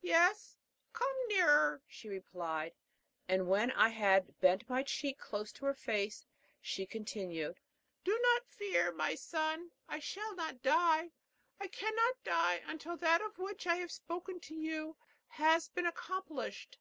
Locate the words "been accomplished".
15.68-16.78